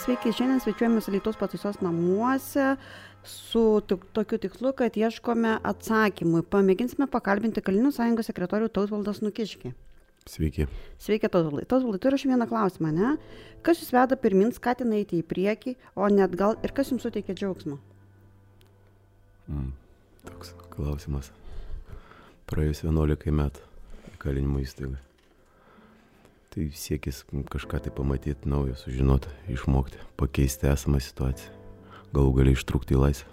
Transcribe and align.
Sveiki, 0.00 0.30
šiandien 0.32 0.62
svečiuojamės 0.62 1.10
Lietuvos 1.12 1.36
pataisos 1.36 1.80
namuose 1.84 2.76
su 3.26 3.62
tik, 3.84 4.06
tokiu 4.16 4.38
tikslu, 4.40 4.70
kad 4.78 4.94
ieškome 4.96 5.58
atsakymų. 5.66 6.40
Pamėginsime 6.48 7.04
pakalbinti 7.10 7.60
Kalinių 7.60 7.90
sąjungos 7.92 8.30
sekretorių 8.30 8.70
Tautvaldas 8.72 9.20
Nukiškį. 9.20 9.74
Sveiki. 10.30 10.68
Sveiki, 11.00 11.28
Tautvaldai. 11.28 11.66
Tautvaldai, 11.68 12.00
turiu 12.00 12.16
aš 12.16 12.24
vieną 12.30 12.48
klausimą, 12.48 12.94
ne? 12.96 13.12
Kas 13.66 13.82
jūs 13.82 13.92
veda 13.92 14.16
pirmin, 14.20 14.54
skatina 14.56 14.96
eiti 15.02 15.20
į 15.20 15.26
priekį, 15.34 15.76
o 16.00 16.08
net 16.08 16.38
gal 16.38 16.56
ir 16.64 16.72
kas 16.76 16.94
jums 16.94 17.04
suteikia 17.04 17.36
džiaugsmą? 17.36 17.76
Mm, 19.52 19.70
toks 20.30 20.54
klausimas. 20.72 21.28
Praėjus 22.48 22.86
11 22.88 23.36
metų 23.36 23.68
kalinimo 24.22 24.64
įstaigai. 24.64 25.09
Tai 26.50 26.64
siekis 26.74 27.22
kažką 27.46 27.78
tai 27.78 27.92
pamatyti 27.94 28.50
naujo, 28.50 28.74
sužinoti, 28.74 29.30
išmokti, 29.54 30.00
pakeisti 30.18 30.66
esamą 30.66 30.98
situaciją. 30.98 31.52
Galų 32.10 32.32
galiai 32.40 32.56
ištrūkti 32.58 32.96
į 32.96 33.02
laisvę. 33.04 33.28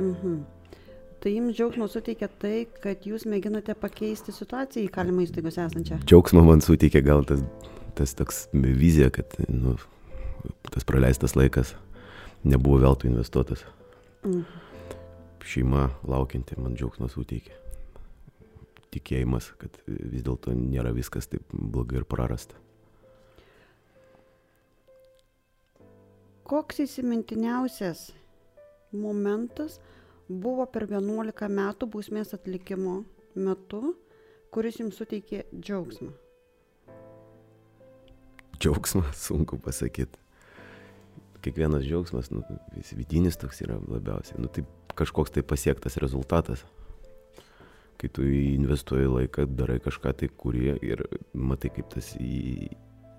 Mhm. 0.00 0.38
Tai 1.20 1.32
jums 1.32 1.56
džiaugsmo 1.56 1.88
suteikia 1.88 2.30
tai, 2.40 2.64
kad 2.80 3.04
jūs 3.08 3.26
mėginate 3.28 3.76
pakeisti 3.76 4.32
situaciją 4.32 4.88
į 4.88 4.92
kalimo 4.92 5.20
įstaigos 5.24 5.56
esančią. 5.60 5.98
Džiaugsmo 6.04 6.42
man 6.48 6.64
suteikia 6.64 7.00
gal 7.04 7.24
tas, 7.28 7.40
tas 7.96 8.16
toks 8.16 8.46
vizija, 8.52 9.10
kad 9.12 9.36
nu, 9.48 9.76
tas 10.72 10.88
praleistas 10.88 11.36
laikas 11.36 11.74
nebuvo 12.44 12.80
veltui 12.86 13.12
investuotas. 13.12 13.66
Mhm. 14.24 14.48
Šeima 15.44 15.90
laukianti 16.08 16.56
man 16.56 16.72
džiaugsmo 16.72 17.08
suteikia. 17.12 17.60
Tikėjimas, 18.94 19.50
kad 19.58 19.74
vis 19.86 20.22
dėlto 20.22 20.54
nėra 20.54 20.92
viskas 20.94 21.26
taip 21.30 21.50
blogai 21.50 21.98
ir 22.02 22.06
prarasta. 22.06 22.60
Koks 26.44 26.82
įsimintiniausias 26.84 28.10
momentas 28.92 29.80
buvo 30.28 30.66
per 30.70 30.86
11 30.86 31.48
metų 31.48 31.88
bausmės 31.90 32.34
atlikimo 32.36 33.00
metu, 33.34 33.94
kuris 34.54 34.78
jums 34.78 35.00
suteikė 35.00 35.46
džiaugsmą? 35.54 36.12
Džiaugsmą 38.60 39.08
sunku 39.16 39.58
pasakyti. 39.58 40.20
Kiekvienas 41.44 41.82
džiaugsmas, 41.84 42.30
nu, 42.32 42.44
vidinis 42.96 43.36
toks 43.40 43.60
yra 43.64 43.80
labiausiai. 43.88 44.38
Nu, 44.40 44.48
tai 44.48 44.62
kažkoks 44.96 45.34
tai 45.34 45.42
pasiektas 45.44 45.98
rezultatas. 46.00 46.62
Kai 48.00 48.10
tu 48.10 48.24
investuoji 48.26 49.06
laiką, 49.08 49.46
darai 49.56 49.78
kažką 49.82 50.12
tai 50.18 50.28
kurie 50.28 50.74
ir 50.82 51.04
matai, 51.32 51.70
kaip 51.74 51.92
tas 51.94 52.10
į, 52.18 52.68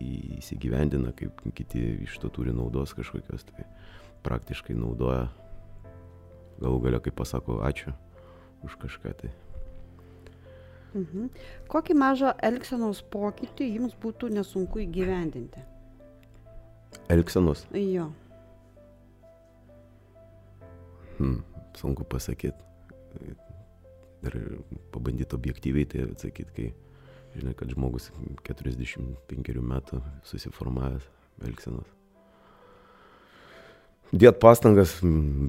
įsigyvendina, 0.04 1.14
kaip 1.16 1.40
kiti 1.56 1.84
iš 2.06 2.17
to 2.22 2.30
turi 2.34 2.54
naudos 2.56 2.94
kažkokios, 2.98 3.48
tai 3.50 3.66
praktiškai 4.26 4.76
naudoja. 4.78 5.30
Galų 6.59 6.84
galia, 6.86 7.02
kaip 7.04 7.17
pasako, 7.20 7.59
ačiū 7.67 7.92
už 8.66 8.78
kažką 8.84 9.16
tai. 9.22 9.32
Mhm. 10.95 11.28
Kokį 11.67 11.95
mažą 12.00 12.32
elgsenos 12.48 13.02
pokytį 13.12 13.67
jums 13.73 13.95
būtų 14.00 14.30
nesunku 14.32 14.80
įgyvendinti? 14.86 15.64
Elksenos, 17.12 17.66
Jo. 17.76 18.08
hmm, 21.17 21.44
sunku 21.76 22.04
pasakyti. 22.08 22.64
Ir 24.26 24.36
pabandyti 24.94 25.36
objektyviai 25.38 25.86
tai 25.92 26.06
atsakyti, 26.08 26.52
kai 26.56 26.70
žinai, 27.36 27.54
kad 27.58 27.70
žmogus 27.73 28.09
45 28.48 29.62
metų 29.62 30.00
susiformavęs 30.26 31.06
elgsenos. 31.45 31.92
Dėt 34.16 34.38
pastangas, 34.40 35.00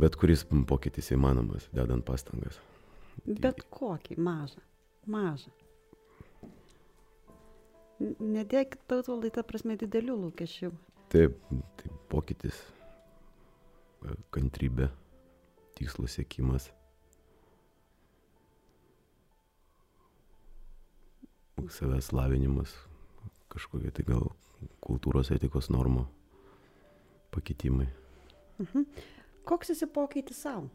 bet 0.00 0.16
kuris 0.18 0.42
pokytis 0.66 1.12
įmanomas, 1.14 1.68
dedant 1.76 2.02
pastangas. 2.08 2.56
Bet 3.26 3.60
kokį 3.72 4.16
mažą. 4.20 4.62
Mažą. 5.06 5.52
N- 8.02 8.16
Nedėkit 8.34 8.80
tautvaldai, 8.90 9.30
ta 9.32 9.44
prasme, 9.46 9.76
didelių 9.80 10.16
lūkesčių. 10.24 10.72
Taip, 11.12 11.36
tai 11.78 11.92
pokytis, 12.10 12.58
kantrybė, 14.34 14.88
tikslo 15.78 16.08
siekimas. 16.10 16.72
Savęs 21.56 22.12
lavinimas, 22.12 22.72
kažkokie 23.48 23.88
tai 23.96 24.04
gal 24.04 24.26
kultūros 24.84 25.30
etikos 25.32 25.70
normų 25.72 26.04
pakitimai. 27.32 27.86
Mhm. 28.60 28.84
Koks 29.46 29.72
esi 29.72 29.86
pokytis 29.86 30.42
savo? 30.42 30.68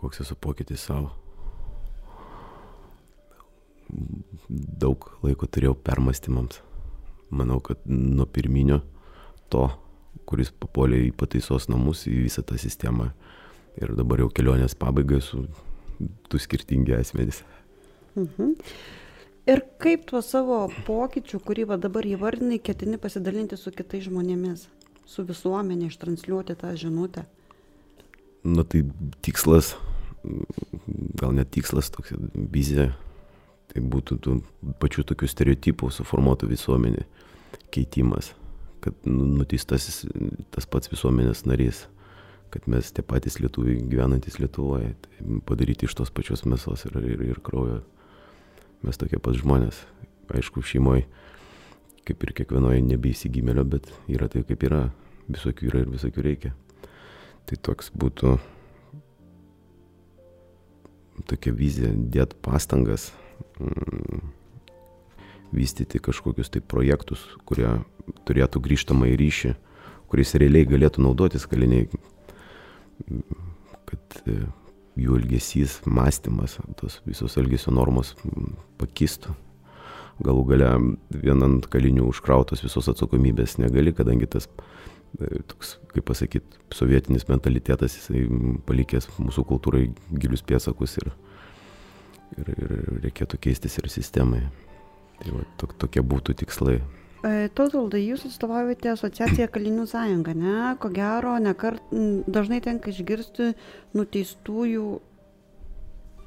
Koks 0.00 0.22
esu 0.24 0.34
pokytis 0.34 0.82
savo? 0.88 1.12
Daug 4.50 5.06
laiko 5.22 5.46
turėjau 5.46 5.76
permastymams. 5.86 6.58
Manau, 7.30 7.60
kad 7.62 7.82
nuo 7.86 8.26
pirminio 8.26 8.80
to, 9.52 9.68
kuris 10.26 10.50
papuolė 10.50 11.04
į 11.08 11.14
pataisos 11.18 11.68
namus, 11.70 12.06
į 12.10 12.24
visą 12.24 12.42
tą 12.46 12.58
sistemą. 12.58 13.10
Ir 13.78 13.94
dabar 13.98 14.24
jau 14.24 14.30
kelionės 14.34 14.74
pabaigai 14.78 15.20
su 15.22 15.44
du 16.00 16.40
skirtingi 16.42 16.96
asmenys. 16.96 17.44
Mhm. 18.16 18.54
Ir 19.50 19.62
kaip 19.82 20.04
tuo 20.06 20.20
savo 20.22 20.62
pokyčiu, 20.86 21.40
kurį 21.42 21.66
va 21.72 21.78
dabar 21.80 22.06
įvardinai, 22.06 22.60
ketini 22.62 23.00
pasidalinti 23.00 23.56
su 23.58 23.72
kitais 23.74 24.04
žmonėmis, 24.06 24.66
su 25.08 25.24
visuomenė, 25.26 25.88
ištransliuoti 25.90 26.58
tą 26.60 26.74
žinutę? 26.78 27.24
Na 28.44 28.64
tai 28.64 28.84
tikslas, 29.24 29.74
gal 31.20 31.32
net 31.36 31.50
tikslas 31.56 31.90
toks, 31.92 32.12
vizija, 32.52 32.90
tai 33.72 33.82
būtų 33.82 34.18
tų 34.22 34.36
pačių 34.82 35.06
tokių 35.10 35.30
stereotipų 35.30 35.90
suformuotų 35.94 36.50
visuomenė 36.50 37.06
keitimas, 37.74 38.32
kad 38.84 38.94
nu- 39.04 39.28
nuteistasis 39.40 40.04
tas 40.50 40.66
pats 40.66 40.90
visuomenės 40.92 41.46
narys, 41.46 41.86
kad 42.50 42.66
mes 42.66 42.90
tie 42.92 43.02
patys 43.02 43.38
lietuviai 43.40 43.82
gyvenantis 43.88 44.38
Lietuvoje, 44.40 44.94
tai 45.04 45.40
padaryti 45.46 45.86
iš 45.86 45.94
tos 45.94 46.10
pačios 46.10 46.42
mėsos 46.44 46.84
ir, 46.88 46.98
ir, 46.98 47.22
ir 47.30 47.40
kraujo. 47.46 47.80
Mes 48.86 48.96
tokie 48.96 49.20
pat 49.20 49.36
žmonės. 49.36 49.82
Aišku, 50.30 50.62
šeimoje, 50.62 51.04
kaip 52.06 52.22
ir 52.24 52.32
kiekvienoje 52.38 52.80
nebeįsigimėlio, 52.86 53.64
bet 53.66 53.90
yra 54.08 54.30
tai 54.30 54.44
kaip 54.46 54.62
yra. 54.68 54.88
Visokių 55.30 55.68
yra 55.68 55.82
ir 55.84 55.90
visokių 55.92 56.22
reikia. 56.26 56.54
Tai 57.46 57.58
toks 57.66 57.92
būtų 57.94 58.34
tokia 61.28 61.52
vizija, 61.54 61.90
dėt 61.92 62.34
pastangas, 62.42 63.10
mm, 63.60 64.22
vystyti 65.54 66.00
kažkokius 66.02 66.50
tai 66.50 66.62
projektus, 66.62 67.22
kurie 67.44 67.68
turėtų 68.26 68.62
grįžtamą 68.64 69.10
į 69.10 69.18
ryšį, 69.20 69.54
kuriais 70.10 70.34
realiai 70.38 70.68
galėtų 70.68 71.04
naudotis 71.04 71.46
kaliniai, 71.50 71.88
kad 73.90 74.22
e, 74.26 74.40
jų 75.00 75.20
elgesys, 75.20 75.78
mąstymas, 75.88 76.58
tos 76.80 77.00
visos 77.08 77.36
elgesio 77.40 77.72
normos 77.74 78.14
pakistų. 78.80 79.34
Galų 80.20 80.44
gale 80.50 80.68
vien 81.22 81.46
ant 81.46 81.66
kalinių 81.72 82.04
užkrautos 82.10 82.60
visos 82.64 82.90
atsakomybės 82.92 83.56
negali, 83.60 83.94
kadangi 83.96 84.28
tas 84.28 84.50
e, 85.16 85.40
toks, 85.48 85.78
kaip 85.94 86.04
pasakyti, 86.10 86.60
sovietinis 86.76 87.24
mentalitetas, 87.30 87.96
jisai 87.96 88.26
palikęs 88.68 89.08
mūsų 89.16 89.46
kultūrai 89.48 89.86
gilius 90.12 90.44
pėsakus 90.44 90.98
ir, 91.00 91.12
ir, 92.36 92.52
ir 92.52 92.74
reikėtų 93.06 93.40
keistis 93.48 93.80
ir 93.80 93.88
sistemai. 93.92 94.44
Tai 95.20 95.38
va, 95.38 95.46
tok, 95.60 95.76
tokie 95.80 96.04
būtų 96.04 96.36
tikslai. 96.42 96.80
Tautvaldai, 97.20 98.00
jūs 98.00 98.22
atstovaujate 98.24 98.94
asociaciją 98.94 99.50
Kalinių 99.52 99.84
sąjungą, 99.90 100.32
ne? 100.40 100.60
Ko 100.80 100.88
gero, 100.88 101.34
nekart, 101.42 101.92
dažnai 102.24 102.62
tenka 102.64 102.88
išgirsti 102.88 103.50
nuteistųjų 103.92 104.86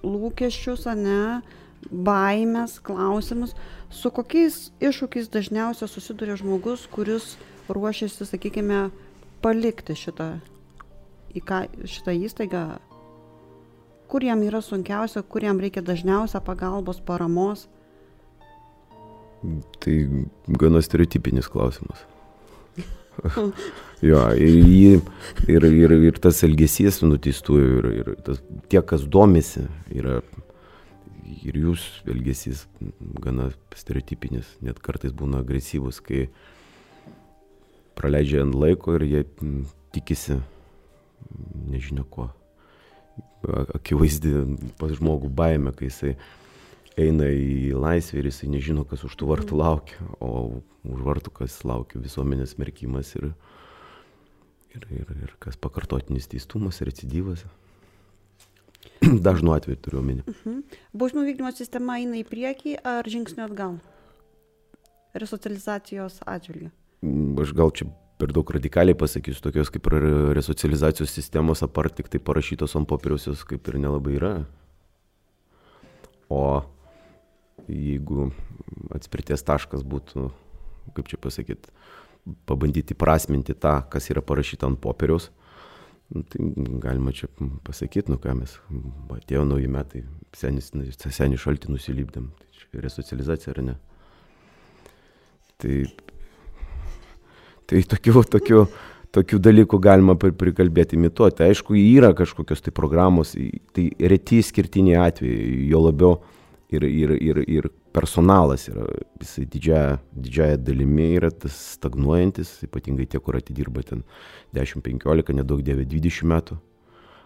lūkesčius, 0.05 0.85
ne, 0.99 1.41
baimės, 1.89 2.77
klausimus. 2.85 3.55
Su 3.89 4.13
kokiais 4.13 4.69
iššūkiais 4.85 5.33
dažniausiai 5.33 5.89
susiduria 5.89 6.37
žmogus, 6.37 6.85
kuris 6.93 7.33
ruošiasi, 7.73 8.29
sakykime, 8.29 8.85
palikti 9.41 9.97
šitą, 9.97 10.35
ką, 11.33 11.63
šitą 11.89 12.13
įstaigą? 12.21 12.65
Kur 14.13 14.21
jam 14.21 14.45
yra 14.45 14.61
sunkiausia, 14.61 15.25
kur 15.25 15.41
jam 15.41 15.57
reikia 15.57 15.81
dažniausia 15.81 16.37
pagalbos, 16.45 17.01
paramos? 17.01 17.65
Tai 19.83 19.95
gana 20.59 20.81
stereotipinis 20.83 21.49
klausimas. 21.51 22.05
jo, 24.09 24.21
ir, 24.39 25.01
ir, 25.47 25.67
ir, 25.67 25.95
ir 26.09 26.19
tas 26.23 26.39
elgesys 26.47 27.01
nuteistųjų, 27.03 27.67
ir, 27.79 27.89
ir 27.99 28.13
tas, 28.25 28.39
tie, 28.71 28.81
kas 28.87 29.03
domisi, 29.05 29.67
yra 29.93 30.21
ir 31.43 31.57
jūs 31.59 31.83
elgesys 32.09 32.65
gana 33.23 33.49
stereotipinis, 33.77 34.47
net 34.63 34.79
kartais 34.83 35.13
būna 35.15 35.43
agresyvus, 35.43 35.99
kai 36.03 36.27
praleidžia 37.97 38.43
ant 38.45 38.55
laiko 38.57 38.95
ir 38.97 39.05
jie 39.09 39.23
tikisi 39.93 40.39
nežinia 41.69 42.05
ko. 42.09 42.29
Akivaizdi 43.75 44.31
pas 44.79 44.93
žmogų 44.95 45.29
baime, 45.35 45.73
kai 45.75 45.89
jisai 45.89 46.15
eina 46.99 47.27
į 47.31 47.73
laisvę 47.77 48.21
ir 48.21 48.29
jisai 48.29 48.49
nežino, 48.53 48.85
kas 48.87 49.03
už 49.07 49.15
tų 49.17 49.29
vartų 49.31 49.57
laukia, 49.57 49.97
o 50.21 50.61
už 50.83 51.03
vartų 51.05 51.33
kas 51.39 51.61
laukia 51.65 52.01
visuomenės 52.03 52.57
merkimas 52.61 53.13
ir, 53.17 53.31
ir, 54.75 54.87
ir, 54.91 55.13
ir 55.25 55.33
kas 55.43 55.57
pakartotinis 55.57 56.29
teistumas, 56.31 56.81
recidyvas. 56.85 57.45
Dažnu 59.27 59.55
atveju 59.55 59.79
turiu 59.83 60.01
omeny. 60.03 60.23
Bausmių 60.93 61.25
vykdymo 61.31 61.53
sistema 61.55 61.97
eina 62.01 62.19
į 62.19 62.27
priekį 62.29 62.77
ar 62.87 63.07
žingsniu 63.09 63.45
atgal? 63.47 63.79
Resocializacijos 65.17 66.21
atžvilgiu. 66.27 66.71
Mm, 67.03 67.35
Aš 67.43 67.53
gal 67.57 67.73
čia 67.75 67.87
per 68.21 68.31
daug 68.35 68.49
radikaliai 68.55 68.95
pasakysiu, 68.97 69.41
tokios 69.43 69.71
kaip 69.73 69.87
ir 69.89 70.05
resocializacijos 70.37 71.11
sistemos, 71.11 71.63
apart 71.65 71.97
tik 71.97 72.11
tai 72.11 72.21
parašytos 72.23 72.75
ant 72.79 72.87
popieriaus, 72.89 73.27
jos 73.27 73.43
kaip 73.47 73.67
ir 73.71 73.79
nelabai 73.81 74.15
yra. 74.19 74.33
O 76.31 76.63
jeigu 77.67 78.29
atspirties 78.95 79.45
taškas 79.45 79.85
būtų, 79.87 80.29
kaip 80.97 81.09
čia 81.11 81.19
pasakyti, 81.21 81.73
pabandyti 82.49 82.97
prasminti 82.97 83.55
tą, 83.55 83.81
kas 83.91 84.09
yra 84.13 84.23
parašyta 84.25 84.67
ant 84.69 84.79
popieriaus, 84.83 85.29
nu, 86.13 86.23
tai 86.27 86.43
galima 86.83 87.13
čia 87.15 87.29
pasakyti, 87.67 88.11
nu 88.13 88.19
ką 88.21 88.37
mes, 88.39 88.55
atėjo 89.17 89.43
nauji 89.49 89.71
metai, 89.71 90.05
senis, 90.37 90.71
senį 91.03 91.39
šaltį 91.41 91.73
nusilipdėm, 91.73 92.31
tai 92.39 92.57
čia 92.59 92.87
resocializacija 92.87 93.55
ar 93.55 93.63
ne. 93.71 93.77
Tai 95.63 95.77
Tai 97.69 97.79
tokių, 97.89 98.23
tokių, 98.27 98.61
tokių 99.15 99.39
dalykų 99.39 99.79
galima 99.81 100.17
pri- 100.19 100.33
prikalbėti, 100.35 100.97
imituoti. 100.99 101.45
Aišku, 101.45 101.77
yra 101.79 102.11
kažkokios 102.13 102.61
tai 102.61 102.73
programos, 102.75 103.33
tai 103.73 103.85
reti 103.99 104.41
skirtiniai 104.43 104.99
atvejai, 105.07 105.69
jo 105.71 105.83
labiau 105.85 106.17
ir, 106.73 106.83
ir, 106.87 107.13
ir, 107.21 107.39
ir 107.47 107.69
personalas 107.95 108.67
yra, 108.71 108.87
jisai 109.21 109.45
didžiaja, 109.49 109.97
didžiaja 110.25 110.59
dalimi 110.59 111.13
yra 111.19 111.31
tas 111.31 111.55
stagnuojantis, 111.77 112.55
ypatingai 112.67 113.07
tie, 113.09 113.21
kur 113.23 113.37
atidirba 113.39 113.85
ten 113.87 114.03
10-15, 114.57 115.33
nedaug 115.37 115.63
9-20 115.65 116.29
metų. 116.33 116.59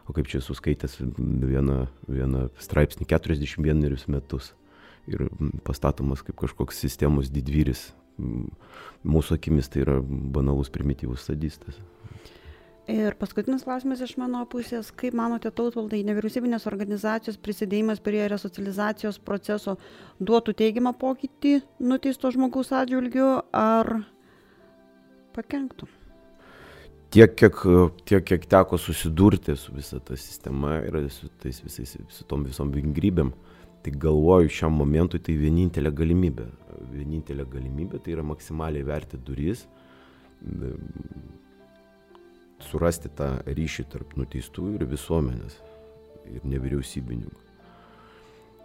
O 0.07 0.15
kaip 0.15 0.29
čia 0.31 0.39
suskaitęs 0.39 1.01
vieną, 1.17 1.81
vieną 2.07 2.47
straipsnį 2.63 3.09
41 3.11 4.07
metus 4.07 4.53
ir 5.07 5.27
pastatomas 5.67 6.23
kaip 6.23 6.37
kažkoks 6.39 6.79
sistemos 6.79 7.31
didvyris. 7.31 7.89
Mūsų 9.07 9.35
akimis 9.37 9.69
tai 9.69 9.83
yra 9.83 9.99
banalus 10.01 10.71
primityvus 10.73 11.27
sadistas. 11.27 11.75
Ir 12.87 13.17
paskutinis 13.19 13.65
klausimas 13.67 13.99
iš 13.99 14.13
mano 14.15 14.45
pusės. 14.47 14.93
Kaip 14.95 15.15
manote, 15.19 15.49
tautvaldai, 15.51 16.05
nevyriausybinės 16.07 16.69
organizacijos 16.69 17.35
prisidėjimas 17.43 17.99
prie 17.99 18.21
resocializacijos 18.31 19.17
proceso 19.19 19.73
duotų 20.23 20.53
teigiamą 20.61 20.93
pokytį 20.95 21.57
nuteisto 21.83 22.31
žmogaus 22.31 22.71
atžvilgiu 22.71 23.27
ar 23.51 23.91
pakenktų? 25.35 25.89
Tiek 27.11 27.35
kiek, 27.39 27.59
tiek, 28.07 28.23
kiek 28.23 28.47
teko 28.55 28.79
susidurti 28.79 29.57
su 29.59 29.75
visa 29.75 29.99
ta 29.99 30.15
sistema 30.15 30.77
ir 30.87 31.01
su 31.11 31.27
tais 31.43 31.59
visais, 31.63 31.97
su 32.07 32.23
tom 32.27 32.47
visom 32.47 32.71
vingrybėm, 32.71 33.33
tai 33.83 33.91
galvoju 33.99 34.51
šiam 34.61 34.79
momentui 34.79 35.19
tai 35.23 35.35
vienintelė 35.39 35.91
galimybė. 35.91 36.47
Vienintelė 36.93 37.43
galimybė 37.51 37.99
tai 37.99 38.15
yra 38.15 38.23
maksimaliai 38.27 38.87
verti 38.87 39.19
duris, 39.19 39.67
surasti 42.65 43.11
tą 43.17 43.37
ryšį 43.45 43.87
tarp 43.91 44.15
nuteistųjų 44.19 44.79
ir 44.79 44.87
visuomenės 44.89 45.59
ir 46.33 46.47
nevyriausybininkų. 46.47 47.43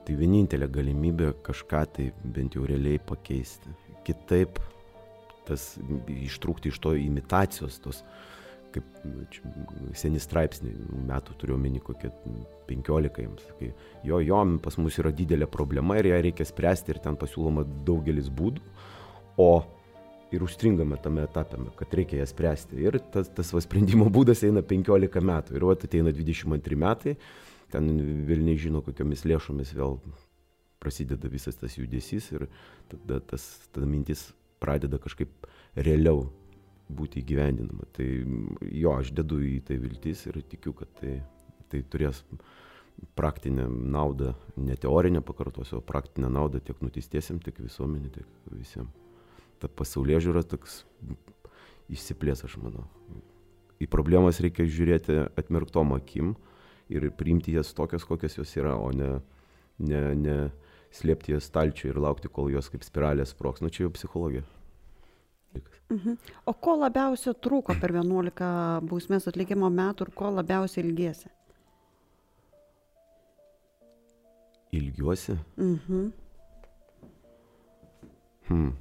Tai 0.03 0.15
vienintelė 0.19 0.67
galimybė 0.73 1.31
kažką 1.47 1.83
tai 1.97 2.09
bent 2.25 2.57
jau 2.57 2.67
realiai 2.67 2.99
pakeisti. 3.07 3.71
Kitaip 4.07 4.59
tas 5.47 5.77
ištrūkti 6.11 6.73
iš 6.73 6.81
to 6.83 6.95
imitacijos, 6.99 7.79
tos 7.83 8.03
kaip 8.73 8.87
nu, 9.05 9.27
čia 9.33 9.51
seni 10.01 10.21
straipsniai, 10.23 10.73
metų 11.11 11.37
turiu 11.41 11.57
omeny 11.59 11.83
kokie 11.85 12.09
15 12.71 13.21
jiems, 13.21 13.45
kai 13.59 13.69
jo, 14.09 14.21
jo, 14.25 14.41
pas 14.65 14.79
mus 14.81 14.97
yra 15.03 15.13
didelė 15.15 15.49
problema 15.51 15.99
ir 16.01 16.09
ją 16.09 16.21
reikia 16.25 16.47
spręsti 16.49 16.95
ir 16.95 17.03
ten 17.05 17.19
pasiūloma 17.21 17.67
daugelis 17.87 18.31
būdų, 18.33 18.65
o 19.43 19.51
ir 20.33 20.45
užstringame 20.45 20.97
tame 21.03 21.25
etape, 21.27 21.61
kad 21.79 21.95
reikia 21.95 22.23
ją 22.23 22.27
spręsti. 22.31 22.81
Ir 22.83 22.99
tas, 23.15 23.31
tas 23.37 23.53
va, 23.55 23.63
sprendimo 23.65 24.09
būdas 24.13 24.45
eina 24.47 24.65
15 24.67 25.25
metų 25.33 25.57
ir 25.57 25.67
va 25.69 25.77
ateina 25.77 26.13
22 26.15 26.79
metai, 26.81 27.17
ten 27.73 27.89
vėl 28.29 28.45
nežino, 28.45 28.83
kokiamis 28.85 29.27
lėšomis 29.29 29.75
vėl 29.77 29.99
prasideda 30.83 31.31
visas 31.31 31.59
tas 31.59 31.77
judesys 31.79 32.31
ir 32.35 32.49
tada 32.91 33.21
tas, 33.33 33.45
tada 33.75 33.87
mintis 33.87 34.31
pradeda 34.63 34.99
kažkaip 35.03 35.47
realiau 35.77 36.27
būti 36.93 37.23
įgyvendinama. 37.23 37.87
Tai 37.97 38.09
jo, 38.69 38.97
aš 38.97 39.13
dedu 39.17 39.41
į 39.47 39.61
tai 39.69 39.79
viltis 39.83 40.27
ir 40.29 40.43
tikiu, 40.49 40.75
kad 40.77 40.91
tai, 41.01 41.21
tai 41.73 41.85
turės 41.93 42.25
praktinę 43.17 43.69
naudą, 43.69 44.35
ne 44.57 44.77
teorinę 44.77 45.23
pakartosiu, 45.25 45.79
o 45.79 45.87
praktinę 45.87 46.29
naudą 46.31 46.61
tiek 46.61 46.83
nuteistiesiam, 46.85 47.41
tiek 47.43 47.57
visuomenė, 47.63 48.13
tiek 48.19 48.53
visiems. 48.53 48.99
Ta 49.63 49.71
pasaulyje 49.71 50.25
žiūra 50.27 50.43
toks 50.49 50.83
išsiplės, 51.93 52.43
aš 52.47 52.59
manau. 52.63 52.89
Į 53.83 53.89
problemas 53.91 54.41
reikia 54.43 54.67
žiūrėti 54.67 55.21
atmerktom 55.39 55.95
akim 55.97 56.35
ir 56.93 57.09
priimti 57.19 57.55
jas 57.55 57.73
tokias, 57.75 58.07
kokias 58.07 58.39
jos 58.39 58.53
yra, 58.59 58.75
o 58.79 58.91
ne, 58.95 59.13
ne, 59.83 60.03
ne 60.19 60.37
slėpti 60.95 61.35
jas 61.35 61.49
stalčiui 61.49 61.93
ir 61.93 62.01
laukti, 62.03 62.31
kol 62.31 62.51
jos 62.53 62.69
kaip 62.73 62.85
spiralės 62.87 63.33
sproks. 63.35 63.63
Nu 63.65 63.71
čia 63.73 63.87
jau 63.87 63.95
psichologija. 63.95 64.45
Mhm. 65.93 66.17
O 66.49 66.55
ko 66.57 66.79
labiausiai 66.81 67.37
trūko 67.45 67.77
per 67.81 67.93
11 67.93 68.87
bausmės 68.89 69.29
atlikimo 69.29 69.69
metų 69.69 70.07
ir 70.09 70.13
ko 70.17 70.31
labiausiai 70.33 70.87
ilgėsi? 70.87 71.29
Ilgiuosi. 74.73 75.37
Mhm. 75.61 76.07
Hmm. 78.49 78.73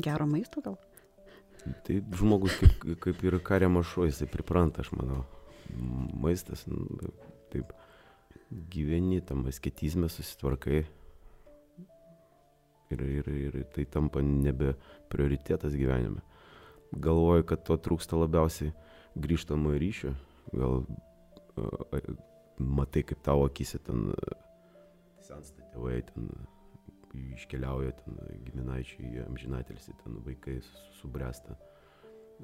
Gero 0.00 0.26
maisto 0.26 0.62
gal? 0.64 0.78
Tai 1.84 1.98
žmogus 2.16 2.56
kaip, 2.60 2.86
kaip 3.04 3.24
ir 3.26 3.36
kariamas 3.44 3.88
šuo, 3.90 4.06
jisai 4.08 4.28
pripranta, 4.32 4.84
aš 4.84 4.94
manau. 4.96 5.24
Maistas, 6.20 6.64
nu, 6.70 7.12
taip, 7.52 7.74
gyveni 8.72 9.20
tam 9.26 9.44
asketizme, 9.50 10.08
susitvarkai. 10.08 10.82
Ir, 12.90 13.02
ir, 13.06 13.28
ir 13.30 13.58
tai 13.70 13.84
tampa 13.86 14.22
nebe 14.24 14.72
prioritetas 15.12 15.76
gyvenime. 15.78 16.24
Galvoju, 16.90 17.44
kad 17.46 17.62
to 17.68 17.76
trūksta 17.78 18.18
labiausiai 18.18 18.72
grįžtamojo 19.20 19.78
ryšio. 19.78 20.14
Gal 20.50 20.82
matai, 22.58 23.04
kaip 23.06 23.22
tavo 23.22 23.46
akise 23.46 23.78
ten 23.84 24.10
sensta 25.22 25.62
tėvai, 25.70 26.00
ten 26.08 26.32
iškeliauja 27.14 27.92
ten 27.98 28.18
giminaičiai, 28.46 29.24
amžinatelsi, 29.26 29.94
ten 30.04 30.20
vaikai 30.26 30.60
su- 30.62 30.92
subręsta, 31.00 31.56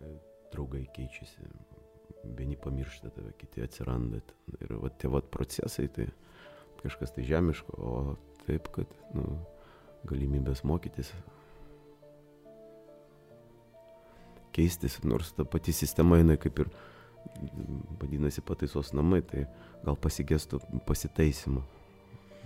e, 0.01 0.13
draugai 0.53 0.87
keičiasi, 0.95 1.47
vieni 2.37 2.57
pamiršta 2.57 3.11
tave, 3.11 3.33
kiti 3.39 3.63
atsiranda. 3.63 4.21
Ten. 4.21 4.57
Ir 4.61 4.77
va, 4.83 4.91
tie 4.91 5.11
vat 5.11 5.31
procesai, 5.31 5.89
tai 5.89 6.09
kažkas 6.83 7.15
tai 7.15 7.25
žemiško, 7.25 7.79
o 7.79 8.17
taip, 8.47 8.69
kad 8.75 8.91
nu, 9.15 9.39
galimybės 10.07 10.63
mokytis, 10.65 11.13
keistis, 14.57 15.01
nors 15.05 15.33
ta 15.37 15.45
pati 15.45 15.73
sistema 15.73 16.19
jinai 16.21 16.39
kaip 16.41 16.63
ir 16.63 16.71
vadinasi 18.01 18.41
pataisos 18.47 18.95
namai, 18.97 19.21
tai 19.27 19.47
gal 19.85 19.99
pasigestų 20.01 20.63
pasitaisimo 20.87 21.65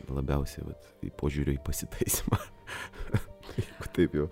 labiausiai 0.09 0.67
vat, 0.69 0.91
į 1.05 1.13
požiūrį 1.21 1.59
į 1.59 1.63
pasitaisimą. 1.67 2.41
Jeigu 3.61 3.93
taip 3.97 4.17
jau 4.17 4.27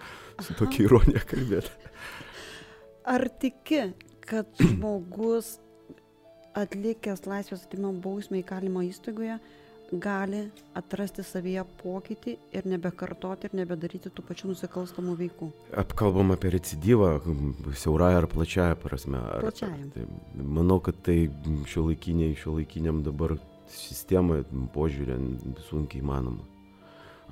su 0.44 0.56
tokia 0.58 0.84
ironija 0.86 1.22
kalbėti. 1.28 1.72
Ar 3.08 3.28
tiki, 3.42 3.88
kad 4.28 4.50
žmogus 4.64 5.56
atlikęs 6.58 7.26
laisvės 7.28 7.64
atėmimo 7.66 7.94
bausmę 8.02 8.42
įkalimo 8.42 8.82
įstaigoje 8.88 9.38
gali 9.88 10.42
atrasti 10.76 11.24
savyje 11.24 11.62
pokytį 11.80 12.34
ir 12.56 12.66
nebekartoti 12.68 13.48
ir 13.48 13.54
nebedaryti 13.56 14.10
tų 14.12 14.24
pačių 14.28 14.50
nusikalstamų 14.52 15.14
veikų? 15.16 15.48
Apkalbam 15.80 16.34
apie 16.34 16.52
recidyvą, 16.52 17.12
siaurąją 17.72 18.18
ar 18.20 18.28
plačiąją 18.28 18.76
prasme. 18.82 19.22
Ar, 19.22 19.46
Plačiąja. 19.46 19.88
Tai, 19.94 20.04
manau, 20.58 20.80
kad 20.84 21.00
tai 21.06 21.30
šio 21.70 21.86
laikiniai, 21.88 22.36
šio 22.36 22.58
laikiniam 22.58 23.00
dabar 23.06 23.38
sistemai 23.72 24.42
požiūrė 24.74 25.18
sunkiai 25.68 26.02
įmanoma. 26.02 26.46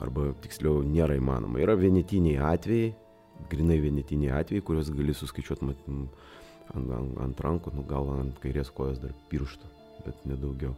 Arba 0.02 0.28
tiksliau 0.44 0.82
nėra 0.84 1.16
įmanoma. 1.16 1.60
Yra 1.62 1.76
vienetiniai 1.78 2.40
atvejai, 2.52 2.90
grinai 3.50 3.78
vienetiniai 3.80 4.34
atvejai, 4.40 4.64
kuriuos 4.64 4.92
gali 4.92 5.14
suskaičiuoti 5.16 5.70
ant, 5.70 5.88
ant, 6.74 6.92
ant 7.24 7.42
rankų, 7.46 7.72
nu 7.76 7.86
gal 7.88 8.10
ant 8.18 8.36
kairės 8.42 8.72
kojos 8.76 9.00
dar 9.00 9.14
pirštų, 9.30 9.72
bet 10.04 10.26
nedaugiau, 10.28 10.74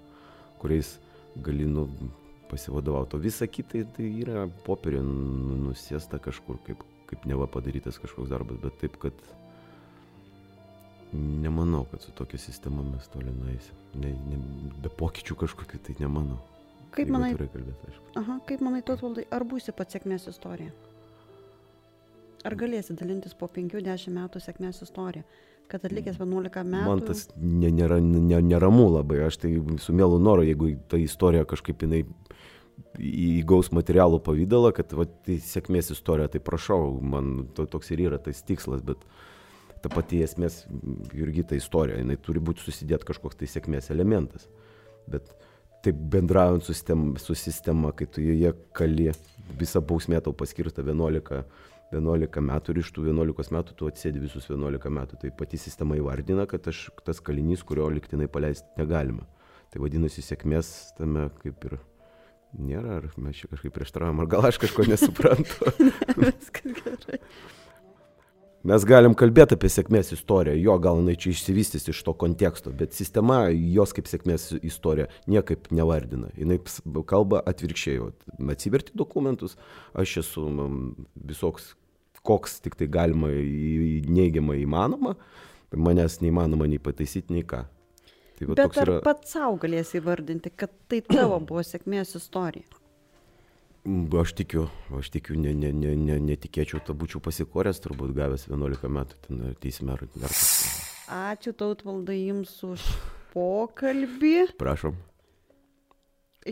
kuriais 0.62 0.96
gali 1.44 1.66
nu, 1.66 1.88
pasivadovauti. 2.50 3.18
O 3.18 3.22
visa 3.22 3.46
kita 3.50 3.84
tai 3.96 4.08
yra 4.22 4.46
popierė 4.66 5.02
nu, 5.04 5.58
nusėsta 5.68 6.20
kažkur, 6.22 6.60
kaip, 6.66 6.84
kaip 7.10 7.26
neva 7.28 7.48
padarytas 7.50 8.00
kažkoks 8.00 8.30
darbas, 8.32 8.60
bet 8.62 8.78
taip, 8.82 8.96
kad 9.02 9.26
nemanau, 11.12 11.84
kad 11.90 12.02
su 12.04 12.12
tokia 12.16 12.38
sistema 12.38 12.82
mes 12.82 13.08
toli 13.12 13.32
nueisim. 13.32 13.76
Ne, 14.02 14.12
ne, 14.12 14.38
be 14.82 14.92
pokyčių 15.00 15.36
kažkokiu 15.44 15.80
tai 15.86 15.96
nemanau. 16.02 16.38
Kaip 16.94 17.10
manai, 17.12 17.34
kalbėt, 17.36 17.98
aha, 18.16 18.38
kaip 18.48 18.62
manai, 18.64 18.80
Totvaldai, 18.86 19.26
ar 19.34 19.44
būsi 19.48 19.74
pats 19.76 19.96
sėkmės 19.96 20.24
istorija? 20.30 20.72
Ar 22.48 22.54
galėsi 22.56 22.96
dalintis 22.96 23.34
po 23.36 23.48
5-10 23.52 24.14
metų 24.14 24.40
sėkmės 24.42 24.82
istoriją? 24.86 25.26
Kad 25.68 25.84
atlikęs 25.84 26.16
11 26.16 26.62
metų. 26.64 26.88
Man 26.88 27.02
tas 27.04 27.26
nėra, 27.36 27.98
ne, 28.00 28.38
neramu 28.40 28.86
labai. 28.94 29.18
Aš 29.26 29.42
tai 29.42 29.50
su 29.82 29.92
mielu 29.92 30.16
noru, 30.22 30.46
jeigu 30.48 30.70
ta 30.88 30.96
istorija 30.96 31.44
kažkaip 31.48 31.84
jinai 31.84 32.06
įgaus 32.98 33.68
materialų 33.74 34.22
pavydalą, 34.24 34.72
kad 34.76 34.94
va, 34.96 35.04
tai 35.26 35.36
sėkmės 35.44 35.92
istorija, 35.92 36.30
tai 36.32 36.40
prašau, 36.44 36.96
man 37.02 37.48
to, 37.54 37.66
toks 37.68 37.92
ir 37.92 38.06
yra 38.06 38.20
tas 38.22 38.40
tikslas, 38.46 38.80
bet 38.86 39.04
ta 39.82 39.90
pati 39.92 40.22
esmės 40.24 40.62
irgi 41.16 41.44
ta 41.48 41.58
istorija, 41.58 42.00
jinai 42.00 42.18
turi 42.22 42.42
būti 42.42 42.64
susidėt 42.64 43.06
kažkoks 43.08 43.38
tai 43.40 43.48
sėkmės 43.50 43.90
elementas. 43.94 44.48
Bet 45.08 45.30
taip 45.84 45.98
bendraujant 46.12 46.64
su, 46.64 46.74
sistem, 46.74 47.10
su 47.22 47.36
sistema, 47.38 47.92
kai 47.96 48.08
tu 48.10 48.22
joje 48.24 48.52
kali, 48.76 49.10
visa 49.58 49.80
bausmė 49.80 50.20
tau 50.24 50.34
paskirta 50.36 50.82
11, 50.84 51.44
11 51.94 52.40
metų 52.50 52.74
ir 52.74 52.80
iš 52.82 52.92
tų 52.96 53.06
11 53.12 53.54
metų 53.56 53.76
tu 53.78 53.88
atsėdi 53.88 54.22
visus 54.22 54.48
11 54.50 54.92
metų. 54.98 55.20
Tai 55.22 55.34
pati 55.38 55.60
sistema 55.60 55.98
įvardina, 55.98 56.48
kad 56.50 56.66
aš 56.68 56.88
tas 57.06 57.22
kalinys, 57.24 57.64
kurio 57.66 57.88
liktinai 57.94 58.28
paleisti 58.30 58.68
negalima. 58.80 59.28
Tai 59.72 59.84
vadinasi, 59.84 60.24
sėkmės 60.24 60.72
tame 60.98 61.28
kaip 61.42 61.64
ir 61.68 61.78
nėra, 62.56 62.98
ar 62.98 63.08
mes 63.20 63.36
čia 63.36 63.50
kažkaip 63.50 63.74
prieštaravom, 63.76 64.22
ar 64.24 64.28
gal 64.30 64.48
aš 64.48 64.60
kažko 64.62 64.86
nesuprantu. 64.88 65.72
Viskas 66.22 66.78
gerai. 66.80 67.20
Mes 68.66 68.82
galim 68.82 69.14
kalbėti 69.14 69.54
apie 69.54 69.68
sėkmės 69.70 70.10
istoriją, 70.16 70.56
jo 70.58 70.74
gal 70.82 70.98
jinai 70.98 71.14
čia 71.20 71.30
išsivystys 71.30 71.86
iš 71.92 72.00
to 72.02 72.14
konteksto, 72.18 72.72
bet 72.74 72.96
sistema 72.96 73.44
jos 73.54 73.94
kaip 73.94 74.10
sėkmės 74.10 74.48
istorija 74.66 75.06
niekaip 75.30 75.68
nevardina. 75.70 76.32
Jis 76.34 76.80
kalba 77.06 77.44
atvirkščiai, 77.46 78.10
atsiverti 78.50 78.96
dokumentus, 78.98 79.54
aš 79.94 80.16
esu 80.24 80.48
mm, 80.50 81.06
visoks, 81.30 81.70
koks 82.26 82.58
tik 82.64 82.74
tai 82.80 82.90
galima 82.90 83.30
neigiamą 83.30 84.58
įmanoma, 84.64 85.14
manęs 85.78 86.18
neįmanoma 86.24 86.66
nei 86.66 86.82
pataisyti, 86.82 87.38
nei 87.38 87.46
ką. 87.46 87.62
Tai 88.38 88.50
va 88.50 88.58
Bet 88.58 88.82
ar 88.82 88.90
yra, 88.90 88.98
pats 89.06 89.38
savo 89.38 89.54
galėsi 89.62 90.00
įvardinti, 90.02 90.50
kad 90.58 90.74
tai 90.90 90.98
tavo 91.06 91.38
buvo 91.46 91.62
sėkmės 91.66 92.16
istorija? 92.18 92.66
Mm, 93.88 94.04
aš 94.20 94.34
tikiu, 94.36 94.66
aš 94.98 95.08
tikiu, 95.14 95.38
ne, 95.40 95.54
ne, 95.56 95.70
ne, 95.72 95.94
ne, 95.96 96.18
netikėčiau, 96.20 96.82
ta 96.84 96.92
būčiau 96.92 97.22
pasikoręs, 97.24 97.78
turbūt 97.80 98.10
gavęs 98.18 98.44
11 98.50 98.90
metų 98.92 99.20
ten 99.24 99.38
teisme 99.62 99.94
ar 99.94 100.02
dar 100.12 100.28
kažką. 100.28 100.74
Ačiū 101.16 101.54
tautvaldai 101.56 102.18
jums 102.18 102.52
už 102.68 102.84
pokalbį. 103.32 104.34
Prašom. 104.60 104.98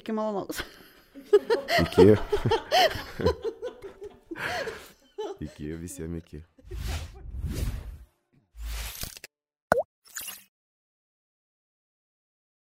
Iki 0.00 0.16
malonaus. 0.16 0.62
Iki. 1.82 2.16
iki 5.50 5.76
visiems 5.84 6.24
iki. 6.24 6.40